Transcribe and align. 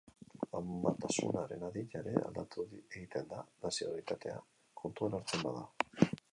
Amatasunaren 0.59 1.65
adina 1.67 1.99
ere 2.01 2.15
aldatu 2.29 2.65
egiten 2.79 3.29
da 3.35 3.45
nazionalitatea 3.67 4.41
kontuan 4.85 5.19
hartzen 5.23 5.49
bada. 5.51 6.11